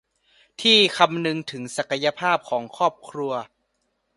[0.61, 3.33] ที่คำนึงถึงศักยภาพของครอบครัว